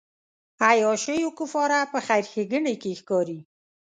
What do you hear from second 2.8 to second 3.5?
کې ښکاري.